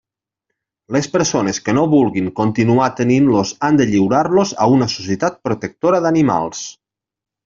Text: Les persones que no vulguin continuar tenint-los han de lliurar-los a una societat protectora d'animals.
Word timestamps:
Les 0.95 1.07
persones 1.15 1.59
que 1.65 1.73
no 1.77 1.83
vulguin 1.91 2.31
continuar 2.39 2.87
tenint-los 2.99 3.51
han 3.67 3.77
de 3.81 3.87
lliurar-los 3.91 4.55
a 4.65 4.69
una 4.79 4.87
societat 4.95 5.37
protectora 5.49 6.01
d'animals. 6.07 6.63